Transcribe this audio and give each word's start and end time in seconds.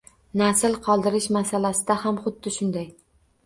Nasl 0.41 0.77
qoldirish 0.87 1.29
masalasida 1.37 2.01
ham 2.07 2.21
huddi 2.27 2.59
shunday. 2.61 2.91